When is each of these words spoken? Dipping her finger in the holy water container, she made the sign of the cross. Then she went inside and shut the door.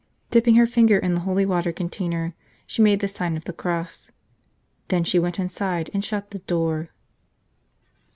Dipping 0.31 0.55
her 0.55 0.65
finger 0.65 0.97
in 0.97 1.13
the 1.13 1.19
holy 1.19 1.45
water 1.45 1.71
container, 1.71 2.33
she 2.65 2.81
made 2.81 3.01
the 3.01 3.07
sign 3.07 3.37
of 3.37 3.43
the 3.43 3.53
cross. 3.53 4.09
Then 4.87 5.03
she 5.03 5.19
went 5.19 5.37
inside 5.37 5.91
and 5.93 6.03
shut 6.03 6.31
the 6.31 6.39
door. 6.39 6.89